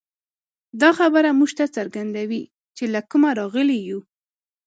[0.81, 2.43] دا خبره موږ ته څرګندوي،
[2.77, 3.99] چې له کومه راغلي یو.